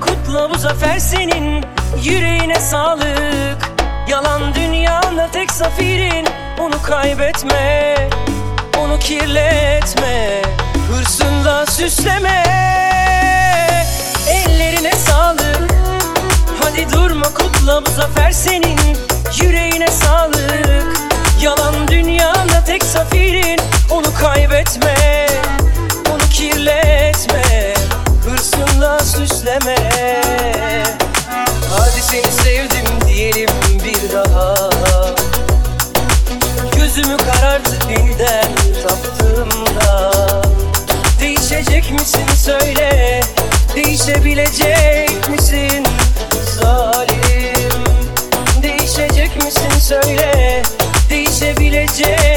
[0.00, 1.64] kutla bu zafer senin.
[2.02, 3.70] Yüreğine sağlık.
[4.08, 6.26] Yalan dünyanda tek zafirin.
[6.60, 7.94] Onu kaybetme.
[8.78, 10.42] Onu kirletme.
[10.90, 12.44] Hırsınla süsleme.
[14.28, 15.70] Ellerine sağlık.
[16.62, 18.78] Hadi durma kutla bu zafer senin.
[19.42, 21.00] Yüreğine sağlık.
[21.42, 23.60] Yalan dünyanda tek zafirin.
[23.90, 25.09] Onu kaybetme
[37.00, 40.12] Gözümü karartıp yeniden taptığımda
[41.20, 43.20] Değişecek misin söyle
[43.74, 45.86] Değişebilecek misin
[46.60, 47.84] zalim?
[48.62, 50.62] Değişecek misin söyle
[51.10, 52.29] Değişebilecek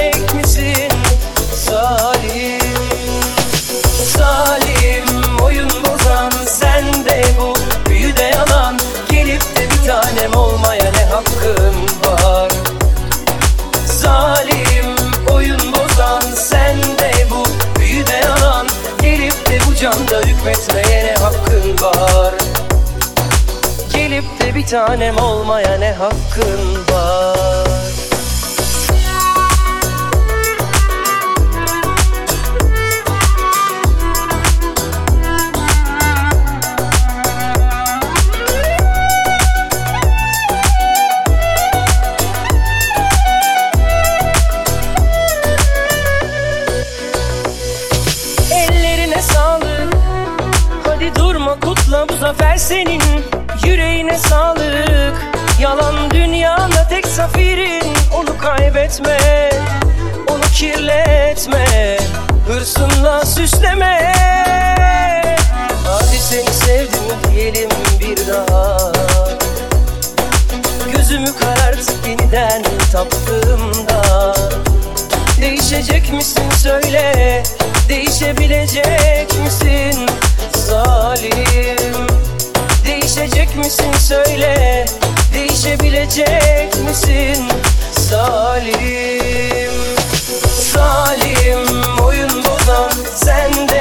[24.13, 27.68] Gelip de bir tanem olmaya ne hakkın var?
[48.52, 49.94] Ellerine sağlık.
[50.88, 53.02] Hadi durma kutla bu zafer senin
[54.03, 55.16] Yüreğine sağlık.
[55.59, 59.50] Yalan dünyanda tek zafirin Onu kaybetme
[60.28, 61.97] Onu kirletme.
[62.47, 64.14] Hırsınla süsleme.
[65.86, 67.69] Hadi seni sevdim diyelim
[68.00, 68.91] bir daha.
[70.96, 74.35] Gözümü karartıp yeniden taptığımda.
[75.41, 77.44] Değişecek misin söyle.
[77.90, 80.09] Değişebilecek misin?
[80.68, 82.22] Zalim
[82.85, 84.85] Değişecek misin söyle.
[85.33, 87.47] Değişebilecek misin?
[87.91, 89.71] Zalim
[90.73, 93.72] Zalim oyun bozan sen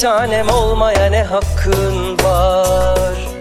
[0.00, 3.33] tanem olmaya ne hakkın var